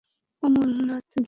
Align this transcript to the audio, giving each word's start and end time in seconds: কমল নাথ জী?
কমল 0.43 0.69
নাথ 0.87 1.03
জী? 1.11 1.19